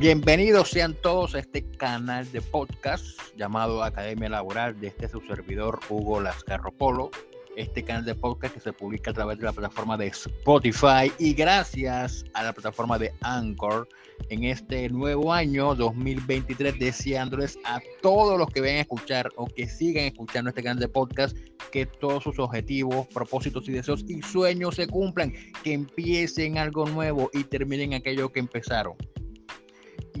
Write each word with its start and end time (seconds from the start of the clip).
Bienvenidos 0.00 0.70
sean 0.70 0.94
todos 0.94 1.34
a 1.34 1.40
este 1.40 1.62
canal 1.72 2.32
de 2.32 2.40
podcast 2.40 3.06
llamado 3.36 3.84
Academia 3.84 4.30
Laboral 4.30 4.80
de 4.80 4.86
este 4.86 5.06
su 5.10 5.20
servidor 5.20 5.78
Hugo 5.90 6.22
Lascarro 6.22 6.72
Polo. 6.72 7.10
Este 7.54 7.84
canal 7.84 8.06
de 8.06 8.14
podcast 8.14 8.54
que 8.54 8.60
se 8.60 8.72
publica 8.72 9.10
a 9.10 9.14
través 9.14 9.36
de 9.36 9.44
la 9.44 9.52
plataforma 9.52 9.98
de 9.98 10.06
Spotify 10.06 11.12
y 11.18 11.34
gracias 11.34 12.24
a 12.32 12.44
la 12.44 12.54
plataforma 12.54 12.98
de 12.98 13.12
Anchor 13.20 13.86
en 14.30 14.44
este 14.44 14.88
nuevo 14.88 15.34
año 15.34 15.74
2023 15.74 16.78
deseándoles 16.78 17.58
a 17.66 17.78
todos 18.00 18.38
los 18.38 18.48
que 18.48 18.62
vengan 18.62 18.78
a 18.78 18.82
escuchar 18.82 19.28
o 19.36 19.48
que 19.48 19.68
sigan 19.68 20.04
escuchando 20.04 20.48
este 20.48 20.62
canal 20.62 20.78
de 20.78 20.88
podcast 20.88 21.36
que 21.70 21.84
todos 21.84 22.22
sus 22.22 22.38
objetivos, 22.38 23.06
propósitos 23.08 23.68
y 23.68 23.72
deseos 23.72 24.02
y 24.08 24.22
sueños 24.22 24.76
se 24.76 24.86
cumplan, 24.86 25.34
que 25.62 25.74
empiecen 25.74 26.56
algo 26.56 26.86
nuevo 26.86 27.28
y 27.34 27.44
terminen 27.44 27.92
aquello 27.92 28.32
que 28.32 28.40
empezaron. 28.40 28.94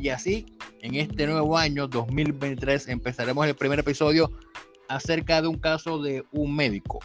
Y 0.00 0.08
así, 0.08 0.46
en 0.80 0.94
este 0.94 1.26
nuevo 1.26 1.58
año 1.58 1.86
2023, 1.86 2.88
empezaremos 2.88 3.46
el 3.46 3.54
primer 3.54 3.80
episodio 3.80 4.32
acerca 4.88 5.42
de 5.42 5.48
un 5.48 5.58
caso 5.58 6.00
de 6.00 6.24
un 6.32 6.56
médico 6.56 7.00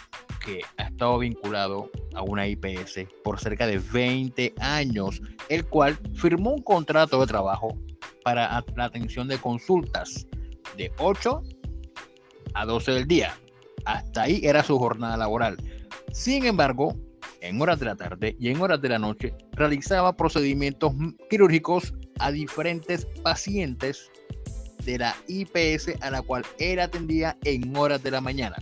que 0.45 0.61
ha 0.77 0.83
estado 0.83 1.19
vinculado 1.19 1.91
a 2.13 2.21
una 2.21 2.47
IPS 2.47 3.05
por 3.21 3.37
cerca 3.37 3.67
de 3.67 3.79
20 3.79 4.53
años, 4.61 5.21
el 5.49 5.65
cual 5.65 5.99
firmó 6.13 6.53
un 6.53 6.61
contrato 6.61 7.19
de 7.19 7.27
trabajo 7.27 7.77
para 8.23 8.63
la 8.77 8.85
atención 8.85 9.27
de 9.27 9.39
consultas 9.39 10.25
de 10.77 10.89
8 10.97 11.41
a 12.53 12.65
12 12.65 12.91
del 12.93 13.07
día. 13.07 13.33
Hasta 13.83 14.21
ahí 14.21 14.39
era 14.41 14.63
su 14.63 14.79
jornada 14.79 15.17
laboral. 15.17 15.57
Sin 16.13 16.45
embargo, 16.45 16.95
en 17.41 17.61
horas 17.61 17.77
de 17.77 17.87
la 17.87 17.97
tarde 17.97 18.37
y 18.39 18.47
en 18.51 18.61
horas 18.61 18.81
de 18.81 18.87
la 18.87 18.99
noche 18.99 19.33
realizaba 19.51 20.15
procedimientos 20.15 20.93
quirúrgicos 21.29 21.93
a 22.19 22.31
diferentes 22.31 23.05
pacientes 23.23 24.11
de 24.83 24.99
la 24.99 25.15
IPS 25.27 26.01
a 26.01 26.11
la 26.11 26.21
cual 26.21 26.45
él 26.59 26.79
atendía 26.79 27.37
en 27.43 27.75
horas 27.75 28.01
de 28.03 28.11
la 28.11 28.21
mañana. 28.21 28.55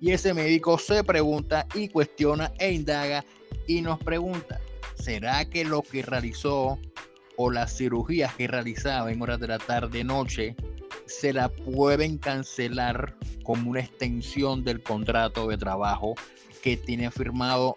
Y 0.00 0.12
ese 0.12 0.32
médico 0.32 0.78
se 0.78 1.02
pregunta 1.04 1.66
y 1.74 1.88
cuestiona 1.88 2.52
e 2.58 2.72
indaga 2.72 3.24
y 3.66 3.82
nos 3.82 3.98
pregunta, 3.98 4.60
¿será 4.94 5.44
que 5.44 5.64
lo 5.64 5.82
que 5.82 6.02
realizó 6.02 6.78
o 7.36 7.50
las 7.50 7.76
cirugías 7.76 8.34
que 8.34 8.48
realizaba 8.48 9.12
en 9.12 9.20
horas 9.22 9.40
de 9.40 9.48
la 9.48 9.58
tarde 9.58 10.04
noche 10.04 10.56
se 11.06 11.32
la 11.32 11.48
pueden 11.48 12.18
cancelar 12.18 13.14
como 13.42 13.70
una 13.70 13.80
extensión 13.80 14.64
del 14.64 14.82
contrato 14.82 15.48
de 15.48 15.56
trabajo 15.56 16.14
que 16.62 16.76
tiene 16.76 17.10
firmado 17.10 17.76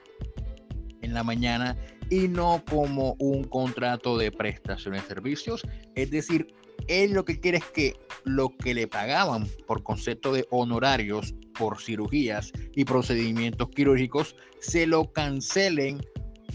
en 1.01 1.13
la 1.13 1.23
mañana 1.23 1.77
y 2.11 2.27
no 2.27 2.61
como 2.69 3.15
un 3.19 3.45
contrato 3.45 4.17
de 4.17 4.31
prestaciones 4.31 5.03
de 5.03 5.07
servicios. 5.07 5.65
Es 5.95 6.11
decir, 6.11 6.53
él 6.87 7.13
lo 7.13 7.25
que 7.25 7.39
quiere 7.39 7.59
es 7.59 7.65
que 7.65 7.95
lo 8.25 8.49
que 8.49 8.73
le 8.73 8.87
pagaban 8.87 9.47
por 9.65 9.81
concepto 9.81 10.33
de 10.33 10.45
honorarios 10.51 11.33
por 11.57 11.81
cirugías 11.81 12.51
y 12.75 12.85
procedimientos 12.85 13.69
quirúrgicos 13.69 14.35
se 14.59 14.85
lo 14.85 15.11
cancelen 15.11 16.05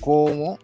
como 0.00 0.58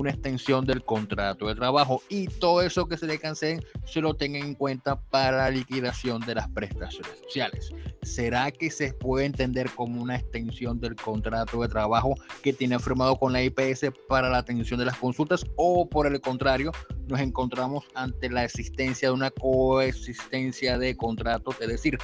una 0.00 0.10
extensión 0.10 0.64
del 0.64 0.84
contrato 0.84 1.46
de 1.46 1.54
trabajo 1.54 2.02
y 2.08 2.26
todo 2.26 2.62
eso 2.62 2.86
que 2.86 2.96
se 2.96 3.06
le 3.06 3.18
cancelen 3.18 3.64
se 3.84 4.00
lo 4.00 4.14
tengan 4.14 4.42
en 4.42 4.54
cuenta 4.54 5.00
para 5.00 5.38
la 5.38 5.50
liquidación 5.50 6.20
de 6.22 6.34
las 6.34 6.48
prestaciones 6.48 7.18
sociales. 7.22 7.70
¿Será 8.02 8.50
que 8.50 8.70
se 8.70 8.92
puede 8.94 9.26
entender 9.26 9.70
como 9.74 10.02
una 10.02 10.16
extensión 10.16 10.80
del 10.80 10.96
contrato 10.96 11.60
de 11.62 11.68
trabajo 11.68 12.14
que 12.42 12.52
tiene 12.52 12.78
firmado 12.78 13.16
con 13.16 13.32
la 13.32 13.42
IPS 13.42 13.86
para 14.08 14.28
la 14.28 14.38
atención 14.38 14.78
de 14.78 14.86
las 14.86 14.98
consultas 14.98 15.44
o 15.56 15.88
por 15.88 16.06
el 16.06 16.20
contrario 16.20 16.72
nos 17.06 17.20
encontramos 17.20 17.84
ante 17.94 18.30
la 18.30 18.44
existencia 18.44 19.08
de 19.08 19.14
una 19.14 19.30
coexistencia 19.30 20.78
de 20.78 20.96
contratos, 20.96 21.56
es 21.60 21.68
decir, 21.68 21.98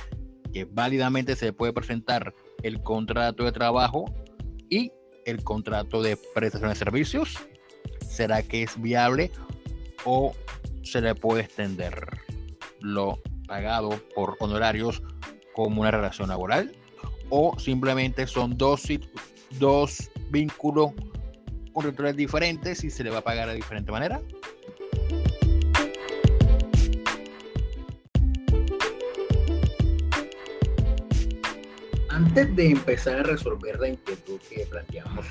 que 0.52 0.64
válidamente 0.64 1.36
se 1.36 1.52
puede 1.52 1.72
presentar 1.72 2.34
el 2.62 2.82
contrato 2.82 3.44
de 3.44 3.52
trabajo 3.52 4.04
y 4.68 4.92
el 5.24 5.42
contrato 5.42 6.02
de 6.02 6.18
prestación 6.34 6.70
de 6.70 6.76
servicios 6.76 7.38
¿Será 8.10 8.42
que 8.42 8.64
es 8.64 8.82
viable 8.82 9.30
o 10.04 10.34
se 10.82 11.00
le 11.00 11.14
puede 11.14 11.42
extender 11.42 11.94
lo 12.80 13.20
pagado 13.46 13.90
por 14.16 14.36
honorarios 14.40 15.00
como 15.54 15.82
una 15.82 15.92
relación 15.92 16.28
laboral? 16.28 16.72
¿O 17.28 17.56
simplemente 17.58 18.26
son 18.26 18.58
dos, 18.58 18.82
dos 19.60 20.10
vínculos 20.28 20.90
contractuales 21.72 22.16
diferentes 22.16 22.82
y 22.82 22.90
se 22.90 23.04
le 23.04 23.10
va 23.10 23.18
a 23.18 23.24
pagar 23.24 23.48
de 23.48 23.54
diferente 23.54 23.92
manera? 23.92 24.20
Antes 32.08 32.56
de 32.56 32.70
empezar 32.70 33.20
a 33.20 33.22
resolver 33.22 33.78
la 33.78 33.88
inquietud 33.88 34.40
que 34.50 34.66
planteamos 34.66 35.26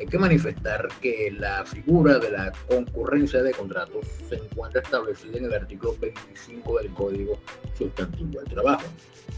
hay 0.00 0.06
que 0.06 0.18
manifestar 0.18 0.88
que 1.02 1.30
la 1.38 1.62
figura 1.66 2.18
de 2.18 2.30
la 2.30 2.52
concurrencia 2.66 3.42
de 3.42 3.52
contratos 3.52 4.06
se 4.30 4.36
encuentra 4.36 4.80
establecida 4.80 5.36
en 5.36 5.44
el 5.44 5.52
artículo 5.52 5.94
25 6.00 6.78
del 6.78 6.90
Código 6.94 7.38
Sustantivo 7.76 8.40
del 8.40 8.48
Trabajo, 8.48 8.86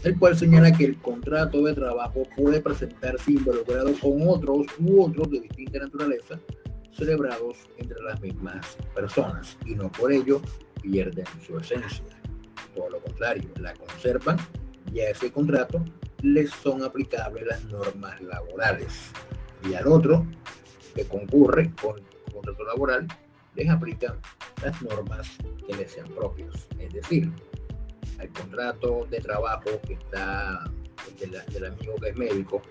el 0.05 0.17
cual 0.17 0.37
señala 0.37 0.71
que 0.71 0.85
el 0.85 0.97
contrato 0.99 1.61
de 1.63 1.73
trabajo 1.73 2.23
puede 2.37 2.61
presentarse 2.61 3.33
involucrado 3.33 3.93
con 3.99 4.25
otros 4.25 4.67
u 4.79 5.03
otros 5.03 5.29
de 5.31 5.41
distinta 5.41 5.79
naturaleza 5.79 6.39
celebrados 6.93 7.57
entre 7.77 8.01
las 8.01 8.21
mismas 8.21 8.77
personas 8.95 9.57
y 9.65 9.75
no 9.75 9.91
por 9.91 10.13
ello 10.13 10.41
pierden 10.81 11.25
su 11.45 11.57
esencia. 11.57 12.05
Por 12.73 12.89
lo 12.89 13.01
contrario, 13.01 13.49
la 13.59 13.73
conservan 13.73 14.37
y 14.93 15.01
a 15.01 15.09
ese 15.09 15.29
contrato 15.29 15.83
les 16.21 16.51
son 16.51 16.83
aplicables 16.83 17.45
las 17.45 17.65
normas 17.65 18.21
laborales 18.21 19.11
y 19.67 19.73
al 19.73 19.87
otro 19.87 20.25
que 20.95 21.05
concurre 21.05 21.71
con 21.81 21.95
contrato 22.31 22.63
laboral 22.65 23.07
les 23.55 23.69
aplican 23.69 24.19
las 24.63 24.81
normas 24.81 25.37
que 25.67 25.75
les 25.75 25.91
sean 25.91 26.07
propios. 26.09 26.67
Es 26.79 26.93
decir, 26.93 27.31
al 28.19 28.29
contrato 28.29 29.07
de 29.09 29.19
trabajo 29.19 29.69
que 29.85 29.93
está 29.93 30.71
del 31.19 31.65
amigo 31.65 31.95
que 32.01 32.09
es 32.09 32.17
médico, 32.17 32.61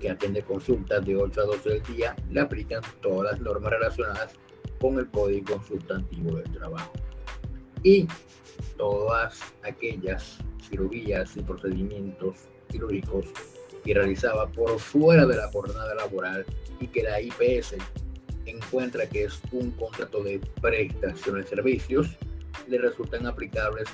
que 0.00 0.10
atiende 0.10 0.42
consultas 0.42 1.04
de 1.06 1.16
8 1.16 1.40
a 1.40 1.44
12 1.44 1.68
del 1.68 1.82
día, 1.84 2.16
le 2.30 2.40
aplican 2.40 2.82
todas 3.00 3.32
las 3.32 3.40
normas 3.40 3.72
relacionadas 3.72 4.34
con 4.80 4.98
el 4.98 5.08
Código 5.10 5.62
Sustantivo 5.62 6.36
del 6.36 6.50
Trabajo. 6.52 6.92
Y 7.84 8.08
todas 8.76 9.40
aquellas 9.62 10.38
cirugías 10.68 11.36
y 11.36 11.42
procedimientos 11.42 12.48
quirúrgicos 12.68 13.26
que 13.84 13.94
realizaba 13.94 14.46
por 14.48 14.78
fuera 14.78 15.26
de 15.26 15.36
la 15.36 15.48
jornada 15.48 15.94
laboral 15.94 16.44
y 16.80 16.86
que 16.86 17.02
la 17.02 17.20
IPS 17.20 17.76
encuentra 18.46 19.08
que 19.08 19.24
es 19.24 19.40
un 19.52 19.70
contrato 19.72 20.22
de 20.22 20.40
prestación 20.60 21.40
de 21.40 21.46
servicios, 21.46 22.08
le 22.68 22.78
resultan 22.78 23.26
aplicables 23.26 23.88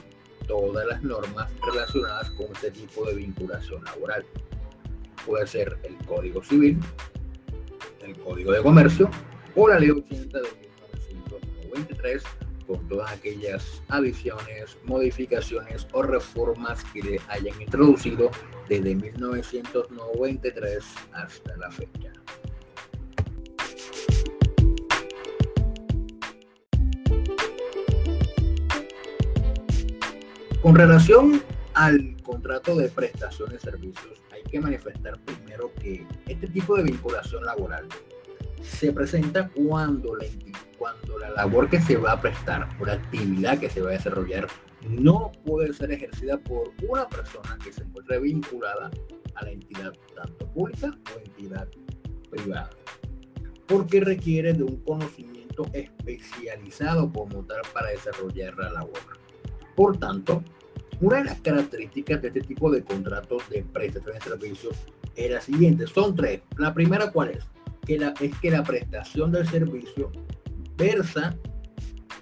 todas 0.46 0.86
las 0.86 1.02
normas 1.02 1.50
relacionadas 1.66 2.30
con 2.30 2.46
este 2.54 2.70
tipo 2.70 3.04
de 3.04 3.14
vinculación 3.14 3.84
laboral. 3.84 4.24
Puede 5.26 5.46
ser 5.46 5.76
el 5.82 5.94
Código 6.06 6.42
Civil, 6.42 6.78
el 8.02 8.18
Código 8.18 8.52
de 8.52 8.62
Comercio 8.62 9.10
o 9.54 9.68
la 9.68 9.78
Ley 9.78 9.90
80 9.90 10.38
de 10.38 10.48
1993 11.12 12.22
con 12.68 12.86
todas 12.86 13.10
aquellas 13.10 13.82
adiciones, 13.88 14.76
modificaciones 14.84 15.88
o 15.92 16.02
reformas 16.02 16.84
que 16.92 17.02
le 17.02 17.20
hayan 17.28 17.60
introducido 17.60 18.30
desde 18.68 18.94
1993 18.94 20.84
hasta 21.14 21.56
la 21.56 21.70
fecha. 21.70 22.12
Con 30.60 30.74
relación 30.74 31.42
al 31.72 32.16
contrato 32.22 32.76
de 32.76 32.90
prestación 32.90 33.48
de 33.48 33.58
servicios, 33.58 34.20
hay 34.30 34.42
que 34.42 34.60
manifestar 34.60 35.18
primero 35.20 35.72
que 35.80 36.06
este 36.26 36.46
tipo 36.48 36.76
de 36.76 36.82
vinculación 36.82 37.46
laboral 37.46 37.88
se 38.62 38.92
presenta 38.92 39.48
cuando 39.48 40.14
la, 40.16 40.26
la 41.28 41.42
labor 41.42 41.68
que 41.68 41.80
se 41.80 41.96
va 41.96 42.12
a 42.12 42.20
prestar 42.20 42.68
o 42.80 42.84
la 42.84 42.94
actividad 42.94 43.58
que 43.58 43.70
se 43.70 43.80
va 43.80 43.90
a 43.90 43.92
desarrollar 43.92 44.46
no 44.88 45.32
puede 45.44 45.72
ser 45.72 45.92
ejercida 45.92 46.38
por 46.38 46.72
una 46.88 47.08
persona 47.08 47.58
que 47.62 47.72
se 47.72 47.82
encuentre 47.82 48.20
vinculada 48.20 48.90
a 49.34 49.44
la 49.44 49.50
entidad 49.50 49.92
tanto 50.14 50.46
pública 50.52 50.96
o 51.14 51.18
entidad 51.18 51.68
privada, 52.30 52.70
porque 53.66 54.00
requiere 54.00 54.52
de 54.52 54.62
un 54.62 54.76
conocimiento 54.84 55.66
especializado 55.72 57.12
como 57.12 57.44
tal 57.44 57.60
para 57.72 57.90
desarrollar 57.90 58.56
la 58.56 58.70
labor. 58.70 59.00
Por 59.76 59.98
tanto, 59.98 60.42
una 61.00 61.18
de 61.18 61.24
las 61.24 61.40
características 61.40 62.22
de 62.22 62.28
este 62.28 62.40
tipo 62.40 62.70
de 62.70 62.82
contratos 62.82 63.48
de 63.50 63.62
prestación 63.64 64.14
de 64.14 64.20
servicios 64.20 64.76
es 65.16 65.30
la 65.30 65.40
siguiente, 65.40 65.86
son 65.86 66.14
tres. 66.14 66.40
La 66.56 66.72
primera, 66.72 67.10
¿cuál 67.10 67.30
es? 67.30 67.44
que 67.88 67.98
la, 67.98 68.12
es 68.20 68.38
que 68.38 68.50
la 68.50 68.62
prestación 68.62 69.32
del 69.32 69.48
servicio 69.48 70.12
versa 70.78 71.36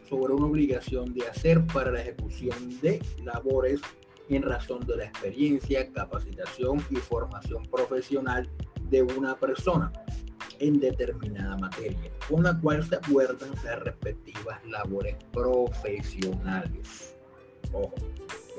sobre 0.08 0.32
una 0.32 0.46
obligación 0.46 1.12
de 1.14 1.28
hacer 1.28 1.64
para 1.66 1.92
la 1.92 2.00
ejecución 2.00 2.80
de 2.80 3.00
labores 3.22 3.80
en 4.28 4.42
razón 4.42 4.84
de 4.86 4.96
la 4.96 5.04
experiencia, 5.04 5.92
capacitación 5.92 6.84
y 6.90 6.96
formación 6.96 7.62
profesional 7.66 8.48
de 8.88 9.02
una 9.02 9.36
persona 9.36 9.92
en 10.58 10.80
determinada 10.80 11.56
materia, 11.58 12.10
con 12.28 12.44
la 12.44 12.58
cual 12.58 12.82
se 12.88 12.96
acuerdan 12.96 13.50
las 13.62 13.78
respectivas 13.80 14.64
labores 14.66 15.16
profesionales. 15.32 17.14
Ojo, 17.72 17.94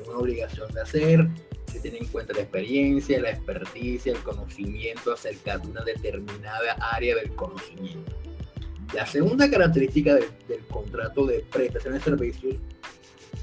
una 0.07 0.19
obligación 0.19 0.71
de 0.73 0.81
hacer, 0.81 1.27
se 1.65 1.79
tiene 1.79 1.97
en 1.97 2.07
cuenta 2.07 2.33
la 2.33 2.41
experiencia, 2.41 3.19
la 3.19 3.31
experticia, 3.31 4.13
el 4.13 4.19
conocimiento 4.19 5.11
acerca 5.11 5.57
de 5.57 5.67
una 5.69 5.83
determinada 5.83 6.73
área 6.93 7.15
del 7.15 7.33
conocimiento. 7.35 8.15
La 8.93 9.05
segunda 9.05 9.49
característica 9.49 10.15
del 10.15 10.65
contrato 10.71 11.25
de 11.25 11.45
prestación 11.51 11.93
de 11.95 11.99
servicios 11.99 12.55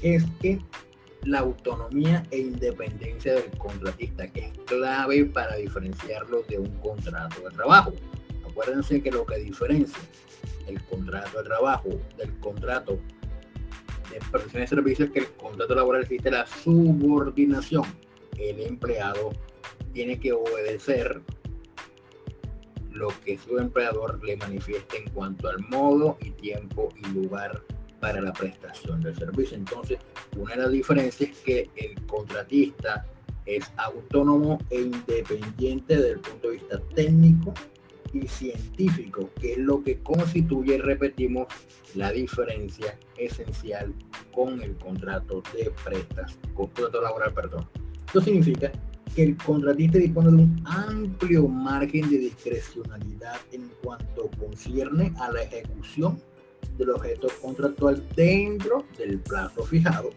es 0.01 0.23
que 0.41 0.59
la 1.23 1.39
autonomía 1.39 2.23
e 2.31 2.39
independencia 2.39 3.33
del 3.33 3.49
contratista, 3.57 4.27
que 4.27 4.47
es 4.47 4.51
clave 4.65 5.25
para 5.25 5.55
diferenciarlo 5.55 6.43
de 6.43 6.59
un 6.59 6.69
contrato 6.79 7.41
de 7.41 7.55
trabajo. 7.55 7.93
Acuérdense 8.47 9.01
que 9.01 9.11
lo 9.11 9.25
que 9.25 9.37
diferencia 9.37 9.99
el 10.67 10.81
contrato 10.85 11.37
de 11.37 11.43
trabajo 11.43 11.89
del 12.17 12.33
contrato 12.39 12.99
de 14.11 14.19
prestación 14.31 14.61
de 14.61 14.67
servicios 14.67 15.07
es 15.07 15.13
que 15.13 15.19
el 15.19 15.31
contrato 15.33 15.75
laboral 15.75 16.03
existe 16.03 16.31
la 16.31 16.45
subordinación. 16.45 17.83
El 18.37 18.59
empleado 18.61 19.31
tiene 19.93 20.19
que 20.19 20.33
obedecer 20.33 21.21
lo 22.95 23.09
que 23.23 23.37
su 23.37 23.57
empleador 23.57 24.23
le 24.23 24.37
manifieste 24.37 24.97
en 24.97 25.09
cuanto 25.11 25.49
al 25.49 25.59
modo 25.69 26.17
y 26.21 26.31
tiempo 26.31 26.89
y 26.97 27.07
lugar 27.13 27.61
para 27.99 28.21
la 28.21 28.33
prestación 28.33 29.01
del 29.01 29.15
servicio. 29.15 29.57
Entonces, 29.57 29.99
una 30.37 30.55
de 30.55 30.61
las 30.61 30.71
diferencias 30.71 31.29
es 31.31 31.37
que 31.39 31.69
el 31.75 32.05
contratista 32.05 33.05
es 33.45 33.71
autónomo 33.77 34.57
e 34.69 34.81
independiente 34.81 35.95
desde 35.95 36.11
el 36.11 36.19
punto 36.19 36.49
de 36.49 36.53
vista 36.55 36.79
técnico 36.95 37.53
y 38.13 38.27
científico, 38.27 39.29
que 39.39 39.53
es 39.53 39.57
lo 39.57 39.83
que 39.83 39.99
constituye, 39.99 40.77
repetimos, 40.77 41.47
la 41.95 42.11
diferencia 42.11 42.97
esencial 43.17 43.93
con 44.33 44.61
el 44.61 44.75
contrato 44.77 45.41
de 45.53 45.71
prestas, 45.83 46.37
contrato 46.53 47.01
laboral, 47.01 47.33
perdón. 47.33 47.67
Esto 48.05 48.21
significa 48.21 48.71
que 49.15 49.23
el 49.23 49.37
contratista 49.37 49.97
dispone 49.97 50.29
de 50.29 50.35
un 50.35 50.63
amplio 50.65 51.47
margen 51.47 52.09
de 52.09 52.17
discrecionalidad 52.17 53.37
en 53.53 53.69
cuanto 53.81 54.29
concierne 54.37 55.13
a 55.19 55.31
la 55.31 55.43
ejecución 55.43 56.19
del 56.77 56.89
objeto 56.89 57.27
contractual 57.41 58.03
dentro 58.15 58.85
del 58.97 59.19
plazo 59.19 59.63
fijado 59.63 60.09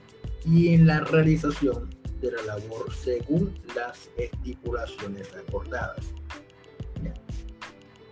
y 0.44 0.74
en 0.74 0.86
la 0.86 1.00
realización 1.00 1.88
de 2.20 2.32
la 2.32 2.42
labor 2.42 2.92
según 2.92 3.54
las 3.76 4.10
estipulaciones 4.16 5.28
acordadas. 5.36 6.12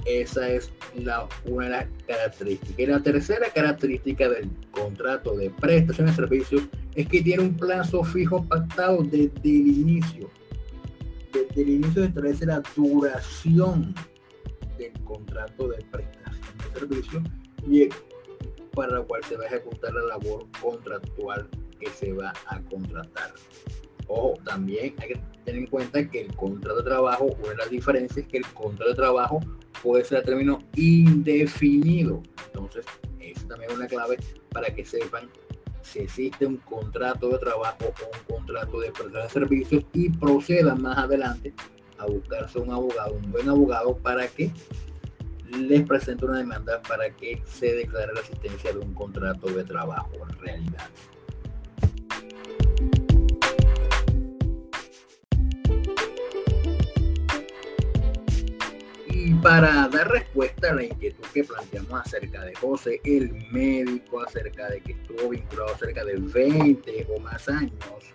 Esa 0.04 0.48
es 0.48 0.70
la, 0.94 1.28
una 1.46 1.64
de 1.64 1.70
las 1.70 1.86
características. 2.06 2.78
Y 2.78 2.86
la 2.86 3.02
tercera 3.02 3.48
característica 3.52 4.28
del 4.28 4.48
contrato 4.70 5.36
de 5.36 5.50
prestación 5.50 6.06
de 6.06 6.12
servicios 6.12 6.62
es 6.94 7.08
que 7.08 7.22
tiene 7.22 7.42
un 7.42 7.56
plazo 7.56 8.04
fijo 8.04 8.44
pactado 8.44 9.02
desde 9.02 9.30
el 9.44 9.66
inicio. 9.66 10.30
Desde 11.36 11.62
el 11.62 11.68
inicio 11.68 12.04
establece 12.04 12.46
la 12.46 12.62
duración 12.74 13.94
del 14.78 14.92
contrato 15.04 15.68
de 15.68 15.84
prestación 15.90 16.58
de 16.58 16.80
servicios 16.80 17.22
y 17.68 17.88
para 18.74 18.98
la 18.98 19.02
cual 19.02 19.22
se 19.24 19.36
va 19.36 19.44
a 19.44 19.46
ejecutar 19.48 19.92
la 19.92 20.02
labor 20.02 20.46
contractual 20.62 21.46
que 21.78 21.90
se 21.90 22.14
va 22.14 22.32
a 22.46 22.60
contratar. 22.62 23.34
O 24.08 24.34
también 24.44 24.94
hay 24.98 25.08
que 25.08 25.20
tener 25.44 25.62
en 25.62 25.66
cuenta 25.66 26.08
que 26.08 26.22
el 26.22 26.34
contrato 26.36 26.78
de 26.78 26.84
trabajo, 26.84 27.26
una 27.38 27.50
de 27.50 27.56
las 27.56 27.70
diferencias 27.70 28.18
es 28.18 28.28
que 28.28 28.38
el 28.38 28.46
contrato 28.54 28.90
de 28.90 28.96
trabajo 28.96 29.40
puede 29.82 30.04
ser 30.04 30.18
a 30.18 30.22
término 30.22 30.58
indefinido. 30.74 32.22
Entonces, 32.46 32.86
es 33.20 33.46
también 33.46 33.72
una 33.72 33.86
clave 33.86 34.16
para 34.52 34.74
que 34.74 34.86
sepan 34.86 35.28
si 35.86 36.00
existe 36.00 36.46
un 36.46 36.56
contrato 36.58 37.28
de 37.30 37.38
trabajo 37.38 37.78
o 37.84 38.16
un 38.16 38.36
contrato 38.36 38.80
de 38.80 38.90
prestación 38.90 39.22
de 39.22 39.28
servicios 39.28 39.84
y 39.92 40.10
procedan 40.10 40.82
más 40.82 40.98
adelante 40.98 41.54
a 41.98 42.06
buscarse 42.06 42.58
un 42.58 42.70
abogado, 42.70 43.14
un 43.14 43.30
buen 43.30 43.48
abogado 43.48 43.96
para 43.96 44.26
que 44.28 44.50
les 45.50 45.86
presente 45.86 46.24
una 46.24 46.38
demanda 46.38 46.82
para 46.82 47.08
que 47.10 47.40
se 47.46 47.74
declare 47.74 48.12
la 48.12 48.20
existencia 48.20 48.72
de 48.72 48.78
un 48.80 48.92
contrato 48.94 49.46
de 49.46 49.64
trabajo 49.64 50.10
en 50.28 50.38
realidad. 50.40 50.88
Para 59.46 59.86
dar 59.86 60.10
respuesta 60.10 60.72
a 60.72 60.74
la 60.74 60.82
inquietud 60.82 61.24
que 61.32 61.44
planteamos 61.44 62.00
acerca 62.00 62.44
de 62.44 62.52
José, 62.56 63.00
el 63.04 63.30
médico, 63.52 64.20
acerca 64.20 64.68
de 64.68 64.80
que 64.80 64.90
estuvo 64.90 65.28
vinculado 65.28 65.78
cerca 65.78 66.04
de 66.04 66.16
20 66.16 67.06
o 67.14 67.20
más 67.20 67.48
años 67.48 67.72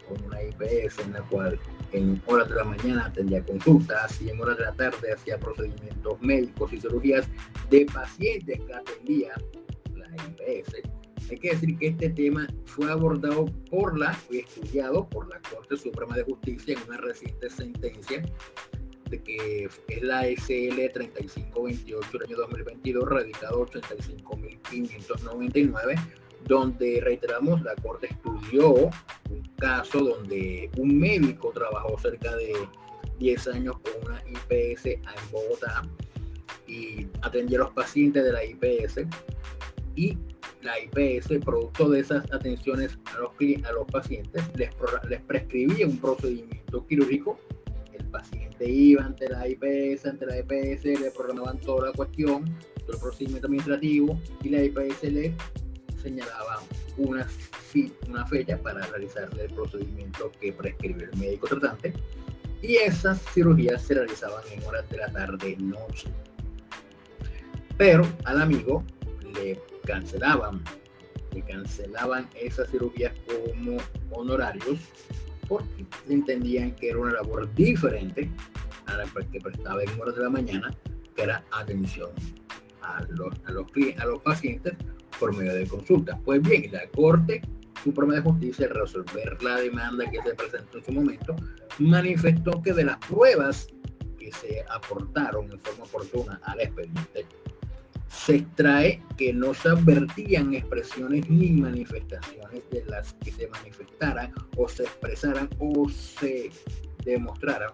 con 0.09 0.21
una 0.25 0.43
IPS 0.43 0.99
en 0.99 1.13
la 1.13 1.21
cual 1.29 1.57
en 1.93 2.21
horas 2.25 2.49
de 2.49 2.55
la 2.55 2.65
mañana 2.65 3.05
atendía 3.05 3.41
consultas 3.45 4.21
y 4.21 4.29
en 4.29 4.41
horas 4.41 4.57
de 4.57 4.65
la 4.65 4.73
tarde 4.73 5.13
hacía 5.13 5.39
procedimientos 5.39 6.21
médicos 6.21 6.73
y 6.73 6.81
cirugías 6.81 7.25
de 7.69 7.85
pacientes 7.85 8.59
que 8.59 8.73
atendía 8.73 9.31
la 9.95 10.07
IPS. 10.07 10.81
Hay 11.29 11.37
que 11.37 11.51
decir 11.51 11.77
que 11.77 11.87
este 11.87 12.09
tema 12.09 12.45
fue 12.65 12.91
abordado 12.91 13.45
por 13.69 13.97
la, 13.97 14.11
fue 14.11 14.39
estudiado 14.39 15.07
por 15.07 15.29
la 15.29 15.39
Corte 15.49 15.77
Suprema 15.77 16.13
de 16.13 16.23
Justicia 16.23 16.75
en 16.75 16.89
una 16.89 16.97
reciente 16.97 17.49
sentencia 17.49 18.21
que 19.19 19.69
es 19.87 20.01
la 20.01 20.27
SL 20.27 20.91
3528 20.93 22.17
del 22.17 22.27
año 22.27 22.37
2022, 22.37 23.09
radicado 23.09 23.65
85.599, 23.65 25.99
donde 26.47 27.01
reiteramos, 27.03 27.61
la 27.63 27.75
Corte 27.75 28.07
estudió 28.07 28.73
un 28.73 28.91
caso 29.57 29.99
donde 29.99 30.71
un 30.77 30.97
médico 30.99 31.51
trabajó 31.53 31.99
cerca 31.99 32.35
de 32.35 32.53
10 33.19 33.47
años 33.49 33.77
con 33.79 33.91
una 34.05 34.23
IPS 34.27 34.85
en 34.85 35.03
Bogotá 35.31 35.83
y 36.67 37.05
atendía 37.21 37.59
a 37.59 37.63
los 37.63 37.73
pacientes 37.73 38.23
de 38.23 38.31
la 38.31 38.43
IPS 38.43 39.01
y 39.95 40.17
la 40.61 40.79
IPS, 40.79 41.43
producto 41.43 41.89
de 41.89 42.01
esas 42.01 42.31
atenciones 42.31 42.99
a 43.05 43.17
los, 43.19 43.31
a 43.65 43.71
los 43.71 43.87
pacientes, 43.87 44.43
les, 44.55 44.69
les 45.09 45.21
prescribía 45.21 45.87
un 45.87 45.97
procedimiento 45.97 46.85
quirúrgico 46.87 47.39
paciente 48.11 48.40
iba 48.69 49.05
ante 49.05 49.29
la 49.29 49.47
IPS, 49.47 50.05
ante 50.05 50.25
la 50.25 50.39
IPS, 50.39 50.85
le 50.85 51.11
programaban 51.11 51.59
toda 51.59 51.87
la 51.87 51.93
cuestión, 51.93 52.45
todo 52.85 52.93
el 52.93 52.99
procedimiento 52.99 53.47
administrativo 53.47 54.19
y 54.43 54.49
la 54.49 54.63
IPS 54.63 55.03
le 55.03 55.33
señalaba 56.01 56.61
una, 56.97 57.27
una 58.07 58.25
fecha 58.25 58.57
para 58.61 58.85
realizarle 58.87 59.45
el 59.45 59.53
procedimiento 59.53 60.31
que 60.39 60.51
prescribe 60.53 61.09
el 61.11 61.17
médico 61.17 61.47
tratante 61.47 61.93
y 62.61 62.75
esas 62.75 63.19
cirugías 63.33 63.81
se 63.81 63.95
realizaban 63.95 64.43
en 64.51 64.63
horas 64.63 64.87
de 64.89 64.97
la 64.97 65.11
tarde 65.11 65.57
noche. 65.57 66.09
Pero 67.77 68.05
al 68.25 68.41
amigo 68.41 68.83
le 69.33 69.59
cancelaban, 69.85 70.63
le 71.33 71.41
cancelaban 71.41 72.29
esas 72.39 72.69
cirugías 72.69 73.13
como 73.25 73.77
honorarios 74.11 74.79
porque 75.51 75.85
entendían 76.07 76.71
que 76.75 76.91
era 76.91 76.99
una 76.99 77.11
labor 77.11 77.53
diferente 77.55 78.29
a 78.85 78.95
la 78.95 79.05
que 79.29 79.41
prestaba 79.41 79.83
en 79.83 79.99
horas 79.99 80.15
de 80.15 80.23
la 80.23 80.29
mañana, 80.29 80.73
que 81.13 81.23
era 81.23 81.43
atención 81.51 82.09
a 82.81 83.03
los, 83.09 83.35
a 83.45 83.51
los, 83.51 83.65
a 83.99 84.05
los 84.05 84.21
pacientes 84.21 84.73
por 85.19 85.35
medio 85.35 85.53
de 85.53 85.67
consultas. 85.67 86.17
Pues 86.23 86.41
bien, 86.41 86.71
la 86.71 86.87
Corte 86.87 87.41
Suprema 87.83 88.15
de 88.15 88.21
Justicia, 88.21 88.67
al 88.67 88.75
resolver 88.75 89.43
la 89.43 89.57
demanda 89.57 90.09
que 90.09 90.21
se 90.21 90.33
presentó 90.35 90.77
en 90.77 90.85
su 90.85 90.91
momento, 90.93 91.35
manifestó 91.79 92.61
que 92.61 92.71
de 92.71 92.85
las 92.85 92.97
pruebas 92.99 93.67
que 94.17 94.31
se 94.31 94.63
aportaron 94.69 95.51
en 95.51 95.59
forma 95.59 95.83
oportuna 95.83 96.39
al 96.45 96.61
expediente, 96.61 97.25
se 98.11 98.35
extrae 98.35 99.01
que 99.17 99.33
no 99.33 99.53
se 99.53 99.69
advertían 99.69 100.53
expresiones 100.53 101.29
ni 101.29 101.51
manifestaciones 101.51 102.61
de 102.69 102.83
las 102.85 103.13
que 103.13 103.31
se 103.31 103.47
manifestaran 103.47 104.33
o 104.57 104.67
se 104.67 104.83
expresaran 104.83 105.49
o 105.59 105.89
se 105.89 106.51
demostraran 107.05 107.71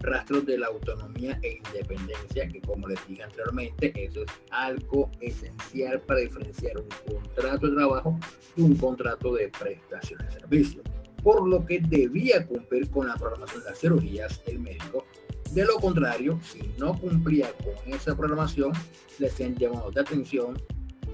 rastros 0.00 0.44
de 0.44 0.58
la 0.58 0.66
autonomía 0.66 1.38
e 1.42 1.60
independencia, 1.66 2.46
que 2.46 2.60
como 2.60 2.88
les 2.88 3.08
dije 3.08 3.22
anteriormente, 3.22 3.92
eso 3.96 4.22
es 4.22 4.30
algo 4.50 5.10
esencial 5.20 6.00
para 6.02 6.20
diferenciar 6.20 6.76
un 6.76 6.88
contrato 7.10 7.66
de 7.68 7.74
trabajo 7.74 8.18
de 8.54 8.62
un 8.62 8.76
contrato 8.76 9.34
de 9.34 9.48
prestación 9.48 10.20
de 10.26 10.32
servicio. 10.32 10.82
Por 11.22 11.48
lo 11.48 11.64
que 11.64 11.80
debía 11.80 12.46
cumplir 12.46 12.90
con 12.90 13.08
la 13.08 13.16
programación 13.16 13.62
de 13.62 13.70
las 13.70 13.78
cirugías 13.78 14.42
el 14.46 14.58
médico 14.58 15.06
de 15.54 15.64
lo 15.64 15.76
contrario, 15.76 16.38
si 16.42 16.60
no 16.78 16.98
cumplía 16.98 17.52
con 17.64 17.92
esa 17.92 18.16
programación, 18.16 18.72
le 19.18 19.28
hacían 19.28 19.56
llamados 19.56 19.94
de 19.94 20.00
atención 20.00 20.56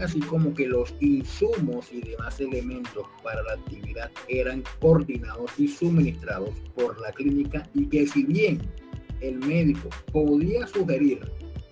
así 0.00 0.20
como 0.20 0.54
que 0.54 0.66
los 0.66 0.94
insumos 1.00 1.92
y 1.92 2.00
demás 2.00 2.40
elementos 2.40 3.06
para 3.22 3.42
la 3.42 3.52
actividad 3.52 4.10
eran 4.28 4.64
coordinados 4.80 5.50
y 5.58 5.68
suministrados 5.68 6.50
por 6.74 6.98
la 7.00 7.12
clínica 7.12 7.68
y 7.74 7.86
que 7.86 8.06
si 8.06 8.24
bien 8.24 8.60
el 9.20 9.38
médico 9.40 9.88
podía 10.12 10.66
sugerir 10.66 11.20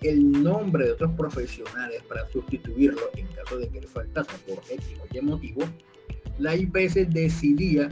el 0.01 0.31
nombre 0.43 0.85
de 0.85 0.91
otros 0.91 1.11
profesionales 1.17 2.03
para 2.07 2.29
sustituirlo 2.29 3.01
en 3.15 3.27
caso 3.27 3.57
de 3.57 3.67
que 3.69 3.81
le 3.81 3.87
faltase 3.87 4.31
por 4.47 4.63
X 4.69 4.95
Y 5.11 5.21
motivo, 5.21 5.61
la 6.37 6.55
IPS 6.55 7.09
decidía 7.09 7.89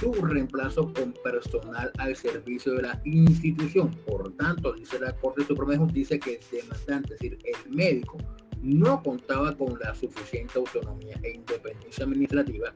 su 0.00 0.12
reemplazo 0.14 0.92
con 0.94 1.12
personal 1.22 1.92
al 1.98 2.16
servicio 2.16 2.72
de 2.72 2.82
la 2.82 3.00
institución. 3.04 3.90
Por 4.06 4.32
tanto, 4.32 4.72
dice 4.72 4.98
la 4.98 5.14
Corte 5.16 5.44
Suprema 5.44 5.72
de 5.72 5.78
Justicia 5.78 6.18
que 6.18 6.36
el 6.36 6.40
demandante, 6.50 7.14
es 7.14 7.20
decir, 7.20 7.38
el 7.44 7.70
médico, 7.70 8.16
no 8.62 9.02
contaba 9.02 9.54
con 9.56 9.78
la 9.78 9.94
suficiente 9.94 10.58
autonomía 10.58 11.18
e 11.22 11.32
independencia 11.32 12.04
administrativa 12.04 12.74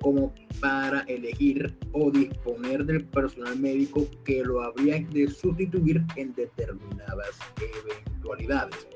como 0.00 0.34
para 0.60 1.02
elegir 1.02 1.76
o 1.92 2.10
disponer 2.10 2.84
del 2.84 3.04
personal 3.04 3.56
médico 3.58 4.06
que 4.24 4.42
lo 4.42 4.62
habría 4.62 4.98
de 5.10 5.28
sustituir 5.28 6.02
en 6.16 6.34
determinadas 6.34 7.38
eventualidades. 7.60 8.88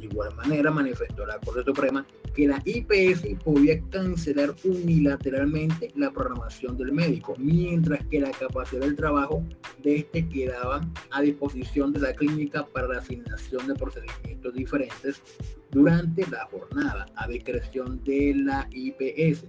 De 0.00 0.06
igual 0.06 0.34
manera, 0.34 0.70
manifestó 0.70 1.24
la 1.26 1.38
Corte 1.38 1.62
Suprema 1.62 2.04
que 2.34 2.48
la 2.48 2.62
IPS 2.64 3.42
podía 3.44 3.80
cancelar 3.90 4.54
unilateralmente 4.64 5.90
la 5.96 6.10
programación 6.10 6.76
del 6.76 6.92
médico, 6.92 7.34
mientras 7.38 8.04
que 8.06 8.20
la 8.20 8.30
capacidad 8.30 8.80
del 8.80 8.96
trabajo 8.96 9.44
de 9.82 9.96
este 9.96 10.28
quedaba 10.28 10.80
a 11.10 11.20
disposición 11.20 11.92
de 11.92 12.00
la 12.00 12.14
clínica 12.14 12.66
para 12.66 12.88
la 12.88 12.98
asignación 12.98 13.66
de 13.66 13.74
procedimientos 13.74 14.54
diferentes 14.54 15.22
durante 15.70 16.26
la 16.30 16.46
jornada, 16.46 17.06
a 17.16 17.28
discreción 17.28 18.02
de 18.04 18.34
la 18.36 18.68
IPS, 18.72 19.44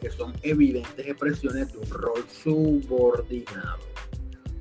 que 0.00 0.10
son 0.10 0.32
evidentes 0.42 1.06
expresiones 1.06 1.72
de 1.72 1.78
un 1.78 1.90
rol 1.90 2.24
subordinado. 2.28 3.78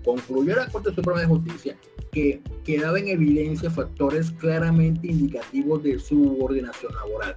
Concluyó 0.04 0.56
la 0.56 0.68
Corte 0.68 0.94
Suprema 0.94 1.22
de 1.22 1.28
Justicia 1.28 1.78
que 2.18 2.42
quedaba 2.64 2.98
en 2.98 3.10
evidencia 3.10 3.70
factores 3.70 4.32
claramente 4.32 5.06
indicativos 5.06 5.84
de 5.84 6.00
subordinación 6.00 6.92
laboral, 6.96 7.36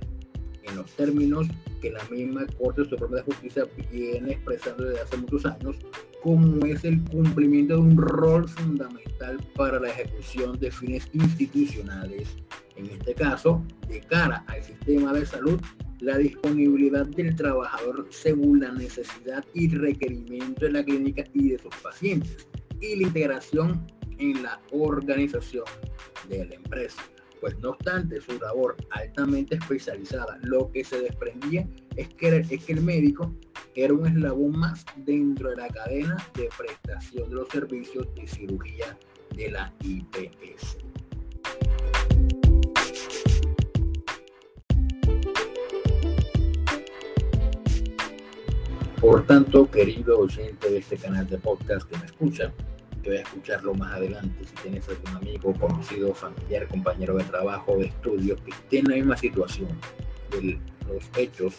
en 0.62 0.74
los 0.74 0.90
términos 0.92 1.46
que 1.82 1.90
la 1.90 2.02
misma 2.04 2.46
Corte 2.58 2.86
Suprema 2.86 3.16
de 3.16 3.22
Justicia 3.24 3.64
viene 3.92 4.32
expresando 4.32 4.84
desde 4.84 5.02
hace 5.02 5.18
muchos 5.18 5.44
años, 5.44 5.76
como 6.22 6.64
es 6.64 6.82
el 6.84 7.04
cumplimiento 7.10 7.74
de 7.74 7.80
un 7.80 7.98
rol 7.98 8.48
fundamental 8.48 9.36
para 9.54 9.78
la 9.80 9.90
ejecución 9.90 10.58
de 10.58 10.70
fines 10.70 11.06
institucionales, 11.12 12.28
en 12.76 12.86
este 12.86 13.12
caso, 13.12 13.62
de 13.86 14.00
cara 14.00 14.46
al 14.46 14.64
sistema 14.64 15.12
de 15.12 15.26
salud, 15.26 15.60
la 16.00 16.16
disponibilidad 16.16 17.04
del 17.04 17.36
trabajador 17.36 18.06
según 18.08 18.60
la 18.60 18.72
necesidad 18.72 19.44
y 19.52 19.68
requerimiento 19.68 20.64
de 20.64 20.72
la 20.72 20.82
clínica 20.82 21.22
y 21.34 21.50
de 21.50 21.58
sus 21.58 21.74
pacientes, 21.82 22.48
y 22.80 22.96
la 22.96 23.02
integración 23.08 23.99
en 24.20 24.42
la 24.42 24.60
organización 24.72 25.64
de 26.28 26.44
la 26.44 26.54
empresa. 26.54 27.02
Pues 27.40 27.58
no 27.58 27.70
obstante 27.70 28.20
su 28.20 28.38
labor 28.38 28.76
altamente 28.90 29.56
especializada, 29.56 30.38
lo 30.42 30.70
que 30.70 30.84
se 30.84 31.00
desprendía 31.00 31.66
es 31.96 32.08
que, 32.08 32.44
es 32.50 32.64
que 32.64 32.72
el 32.72 32.82
médico 32.82 33.34
era 33.74 33.94
un 33.94 34.06
eslabón 34.06 34.58
más 34.58 34.84
dentro 34.96 35.50
de 35.50 35.56
la 35.56 35.68
cadena 35.68 36.16
de 36.34 36.50
prestación 36.58 37.30
de 37.30 37.36
los 37.36 37.48
servicios 37.48 38.06
de 38.14 38.26
cirugía 38.26 38.98
de 39.34 39.50
la 39.50 39.72
IPS. 39.80 40.76
Por 49.00 49.24
tanto, 49.24 49.70
querido 49.70 50.18
oyente 50.18 50.68
de 50.68 50.78
este 50.78 50.98
canal 50.98 51.26
de 51.26 51.38
podcast 51.38 51.88
que 51.88 51.96
me 51.96 52.04
escucha, 52.04 52.52
que 53.02 53.10
voy 53.10 53.18
a 53.18 53.22
escucharlo 53.22 53.74
más 53.74 53.92
adelante. 53.92 54.44
Si 54.44 54.54
tienes 54.62 54.88
algún 54.88 55.16
amigo, 55.16 55.52
conocido, 55.54 56.14
familiar, 56.14 56.68
compañero 56.68 57.16
de 57.16 57.24
trabajo, 57.24 57.76
de 57.76 57.86
estudio, 57.86 58.36
que 58.36 58.50
esté 58.50 58.78
en 58.78 58.88
la 58.88 58.96
misma 58.96 59.16
situación 59.16 59.68
de 60.30 60.58
los 60.88 61.10
hechos 61.16 61.54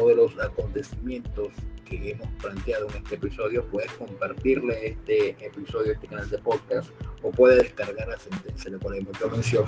o 0.00 0.08
de 0.08 0.14
los 0.14 0.38
acontecimientos 0.38 1.48
que 1.84 2.10
hemos 2.10 2.28
planteado 2.40 2.88
en 2.90 2.96
este 2.96 3.14
episodio, 3.14 3.64
puedes 3.66 3.90
compartirle 3.92 4.88
este 4.88 5.30
episodio, 5.44 5.92
este 5.92 6.06
canal 6.06 6.28
de 6.28 6.38
podcast, 6.38 6.90
o 7.22 7.30
puede 7.30 7.62
descargar 7.62 8.08
la 8.08 8.18
sentencia 8.18 8.70
de 8.70 8.78
cual 8.78 8.98
hemos 8.98 9.32
mención 9.32 9.64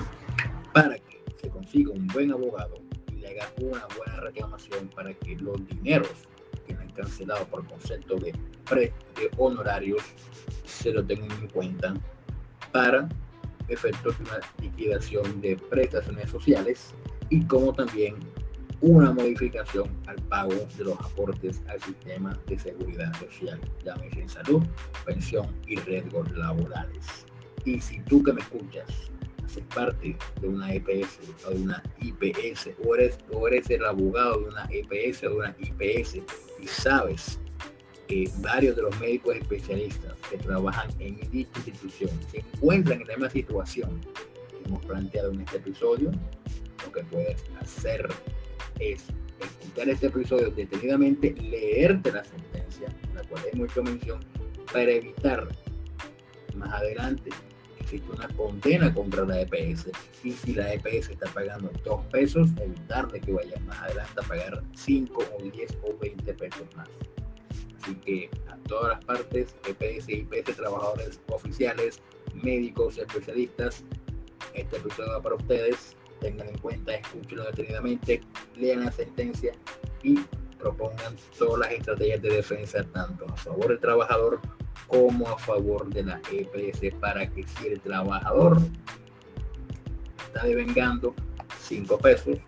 para 0.72 0.96
que 0.96 1.22
se 1.40 1.48
consiga 1.48 1.92
un 1.92 2.06
buen 2.08 2.30
abogado 2.32 2.74
y 3.10 3.16
le 3.16 3.28
haga 3.28 3.50
una 3.60 3.86
buena 3.96 4.20
reclamación 4.20 4.88
para 4.88 5.14
que 5.14 5.36
los 5.36 5.66
dineros 5.66 6.28
cancelado 6.92 7.46
por 7.46 7.66
concepto 7.66 8.16
de 8.16 8.32
pre 8.68 8.92
honorarios 9.36 10.02
se 10.64 10.92
lo 10.92 11.04
tengan 11.04 11.30
en 11.40 11.48
cuenta 11.48 11.94
para 12.72 13.08
efectos 13.68 14.18
de 14.18 14.24
una 14.24 14.40
liquidación 14.60 15.40
de 15.40 15.56
prestaciones 15.56 16.30
sociales 16.30 16.94
y 17.28 17.44
como 17.44 17.72
también 17.72 18.16
una 18.80 19.12
modificación 19.12 19.90
al 20.06 20.16
pago 20.22 20.54
de 20.76 20.84
los 20.84 20.98
aportes 21.00 21.62
al 21.68 21.80
sistema 21.82 22.38
de 22.46 22.58
seguridad 22.58 23.12
social, 23.18 23.60
llámese 23.84 24.26
salud, 24.28 24.62
pensión 25.04 25.46
y 25.66 25.76
riesgos 25.76 26.30
laborales. 26.32 27.26
Y 27.64 27.78
si 27.80 28.00
tú 28.00 28.22
que 28.22 28.32
me 28.32 28.40
escuchas 28.40 29.10
haces 29.50 29.64
parte 29.74 30.16
de 30.40 30.48
una 30.48 30.72
EPS 30.72 31.18
o 31.46 31.50
de 31.50 31.62
una 31.62 31.82
IPS 32.00 32.70
o 32.84 32.94
eres, 32.94 33.18
o 33.32 33.48
eres 33.48 33.68
el 33.70 33.84
abogado 33.84 34.40
de 34.40 34.48
una 34.48 34.68
EPS 34.70 35.24
o 35.24 35.30
de 35.30 35.36
una 35.36 35.56
IPS 35.58 36.16
y 36.60 36.66
sabes 36.66 37.38
varios 38.38 38.74
de 38.74 38.82
los 38.82 38.98
médicos 39.00 39.36
especialistas 39.36 40.14
que 40.28 40.36
trabajan 40.36 40.90
en 40.98 41.16
dicha 41.30 41.60
institución 41.66 42.10
se 42.30 42.38
encuentran 42.38 43.00
en 43.00 43.06
la 43.06 43.14
misma 43.14 43.30
situación 43.30 44.00
que 44.00 44.64
hemos 44.66 44.84
planteado 44.84 45.30
en 45.30 45.42
este 45.42 45.58
episodio, 45.58 46.10
lo 46.84 46.92
que 46.92 47.04
puedes 47.04 47.44
hacer 47.60 48.08
es 48.80 49.04
escuchar 49.40 49.88
este 49.88 50.08
episodio 50.08 50.50
detenidamente, 50.50 51.34
leerte 51.34 52.10
la 52.10 52.24
sentencia, 52.24 52.88
la 53.14 53.22
cual 53.22 53.44
hay 53.52 53.58
mucha 53.58 53.80
mención, 53.80 54.20
para 54.72 54.90
evitar 54.90 55.46
más 56.56 56.72
adelante 56.72 57.30
existe 57.90 58.12
una 58.12 58.28
condena 58.36 58.94
contra 58.94 59.24
la 59.24 59.40
EPS 59.40 59.90
y 60.22 60.30
si 60.30 60.54
la 60.54 60.72
EPS 60.74 61.10
está 61.10 61.26
pagando 61.32 61.70
dos 61.84 62.04
pesos, 62.06 62.48
evitarle 62.60 63.20
que 63.20 63.32
vaya 63.32 63.58
más 63.66 63.78
adelante 63.80 64.12
a 64.16 64.28
pagar 64.28 64.62
5 64.74 65.22
o 65.38 65.42
10 65.42 65.78
o 65.82 65.98
20 65.98 66.34
pesos 66.34 66.66
más. 66.76 66.88
Así 67.82 67.94
que 67.96 68.30
a 68.48 68.56
todas 68.68 68.90
las 68.90 69.04
partes, 69.04 69.56
EPS, 69.66 70.08
IPS, 70.08 70.56
trabajadores 70.56 71.20
oficiales, 71.28 72.00
médicos, 72.34 72.98
especialistas, 72.98 73.84
este 74.54 74.76
episodio 74.76 75.12
va 75.12 75.22
para 75.22 75.34
ustedes. 75.34 75.96
Tengan 76.20 76.48
en 76.48 76.58
cuenta, 76.58 76.94
escúchenlo 76.94 77.44
detenidamente, 77.46 78.20
lean 78.56 78.84
la 78.84 78.92
sentencia 78.92 79.52
y 80.02 80.20
propongan 80.58 81.16
todas 81.38 81.60
las 81.60 81.72
estrategias 81.72 82.22
de 82.22 82.30
defensa, 82.30 82.84
tanto 82.92 83.24
a 83.24 83.36
favor 83.36 83.68
del 83.68 83.80
trabajador 83.80 84.40
como 84.86 85.28
a 85.28 85.38
favor 85.38 85.88
de 85.90 86.04
la 86.04 86.20
EPS, 86.30 86.94
para 87.00 87.28
que 87.28 87.46
si 87.46 87.68
el 87.68 87.80
trabajador 87.80 88.58
está 90.26 90.44
devengando 90.44 91.14
5 91.60 91.98
pesos, 91.98 92.38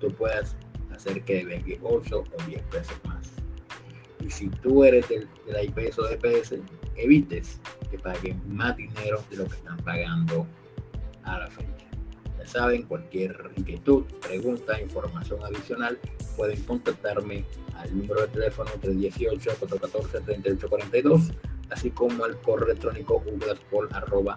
tú 0.00 0.08
puedas 0.14 0.56
hacer 0.94 1.22
que 1.24 1.36
devengue 1.36 1.78
8 1.82 2.18
o 2.18 2.24
10 2.46 2.62
pesos 2.62 2.96
más. 3.04 3.32
Y 4.20 4.30
si 4.30 4.48
tú 4.48 4.84
eres 4.84 5.08
de, 5.08 5.26
la 5.46 5.62
IPS 5.62 5.98
o 5.98 6.08
DPS, 6.08 6.54
evites 6.96 7.60
que 7.90 7.98
paguen 7.98 8.40
más 8.46 8.74
dinero 8.76 9.22
de 9.30 9.36
lo 9.36 9.46
que 9.46 9.56
están 9.56 9.76
pagando 9.78 10.46
a 11.24 11.40
la 11.40 11.48
fecha. 11.48 11.70
Ya 12.38 12.46
saben, 12.46 12.84
cualquier 12.84 13.50
inquietud, 13.56 14.04
pregunta, 14.26 14.80
información 14.80 15.42
adicional, 15.44 15.98
pueden 16.36 16.62
contactarme 16.62 17.44
al 17.76 17.94
número 17.96 18.22
de 18.22 18.28
teléfono 18.28 18.70
318-414-3842, 18.82 21.34
así 21.74 21.90
como 21.90 22.24
al 22.24 22.40
correo 22.40 22.68
electrónico 22.68 23.22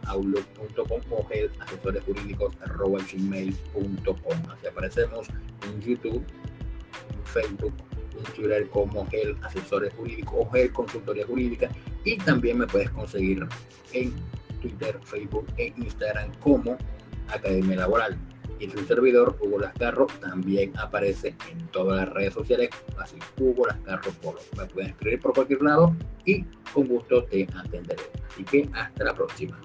outlook.com 0.07 1.01
o 1.11 1.27
el 1.29 1.51
asesores 1.59 2.03
jurídicos 2.03 2.55
gmail.com. 2.59 4.37
Así 4.51 4.67
aparecemos 4.67 5.27
en 5.63 5.81
YouTube, 5.81 6.23
en 7.13 7.25
Facebook, 7.25 7.73
Twitter 8.35 8.67
como 8.69 9.07
el 9.11 9.37
asesor 9.43 9.89
jurídico 9.93 10.37
o 10.37 10.55
el 10.55 10.73
consultoría 10.73 11.27
jurídica 11.27 11.69
y 12.03 12.17
también 12.17 12.57
me 12.57 12.65
puedes 12.65 12.89
conseguir 12.89 13.47
en 13.93 14.13
Twitter, 14.59 14.99
Facebook 15.03 15.45
e 15.57 15.71
Instagram 15.77 16.31
como 16.39 16.75
Academia 17.27 17.77
Laboral. 17.77 18.17
Y 18.59 18.69
su 18.69 18.79
servidor, 18.85 19.37
Hugo 19.39 19.59
Lascarro, 19.59 20.07
también 20.19 20.71
aparece 20.77 21.35
en 21.51 21.67
todas 21.67 21.97
las 21.97 22.13
redes 22.13 22.33
sociales, 22.33 22.69
así 22.97 23.17
Hugo 23.39 23.67
Lascarro 23.67 24.11
Polo. 24.21 24.39
Me 24.57 24.65
pueden 24.65 24.89
escribir 24.91 25.19
por 25.19 25.33
cualquier 25.33 25.61
lado 25.61 25.95
y 26.25 26.43
con 26.73 26.87
gusto 26.87 27.23
te 27.25 27.47
atenderé. 27.55 28.03
Así 28.29 28.43
que 28.43 28.69
hasta 28.73 29.03
la 29.03 29.13
próxima. 29.13 29.59